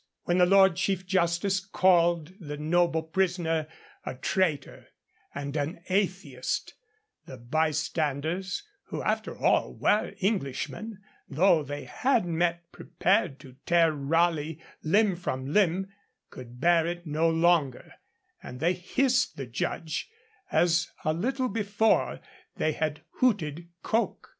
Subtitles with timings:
[0.23, 3.67] When the Lord Chief Justice called the noble prisoner
[4.03, 4.87] a traitor
[5.35, 6.73] and an atheist,
[7.27, 14.59] the bystanders, who after all were Englishmen, though they had met prepared to tear Raleigh
[14.81, 15.89] limb from limb,
[16.31, 17.93] could bear it no longer,
[18.41, 20.09] and they hissed the judge,
[20.51, 22.21] as a little before
[22.55, 24.29] they had hooted Coke.